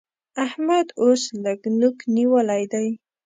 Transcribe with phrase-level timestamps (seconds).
[0.45, 2.89] احمد اوس لږ نوک نيول دی